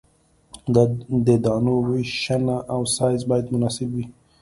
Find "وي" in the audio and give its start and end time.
3.93-4.05